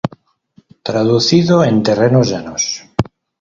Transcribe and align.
Traducido 0.81 1.63
en 1.63 1.83
terrenos 1.83 2.27
llanos. 2.31 2.63